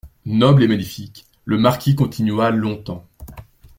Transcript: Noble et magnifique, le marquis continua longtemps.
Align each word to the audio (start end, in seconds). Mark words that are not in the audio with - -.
Noble 0.25 0.63
et 0.63 0.67
magnifique, 0.67 1.27
le 1.45 1.59
marquis 1.59 1.93
continua 1.93 2.49
longtemps. 2.49 3.05